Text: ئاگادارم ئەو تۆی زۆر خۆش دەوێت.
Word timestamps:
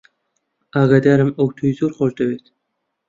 ئاگادارم 0.75 1.29
ئەو 1.37 1.47
تۆی 1.57 1.75
زۆر 1.79 1.91
خۆش 1.97 2.11
دەوێت. 2.19 2.45